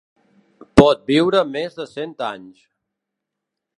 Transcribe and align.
Pot 0.81 1.03
viure 1.11 1.43
més 1.57 1.77
de 1.81 1.85
cent 1.93 2.17
anys. 2.31 2.67